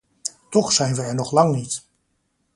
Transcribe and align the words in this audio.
Toch 0.49 0.71
zijn 0.71 0.95
we 0.95 1.01
er 1.01 1.15
nog 1.15 1.31
lang 1.31 1.55
niet. 1.55 1.85